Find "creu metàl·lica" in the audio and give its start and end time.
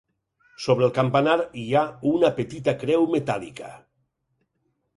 2.85-3.73